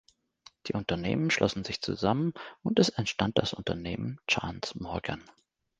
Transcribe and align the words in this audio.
Die 0.65 0.73
Unternehmen 0.73 1.29
schlossen 1.29 1.63
sich 1.63 1.79
zusammen 1.79 2.33
und 2.63 2.79
es 2.79 2.89
entstand 2.89 3.37
das 3.37 3.53
Unternehmen 3.53 4.19
Chance 4.27 4.81
Morgan. 4.81 5.21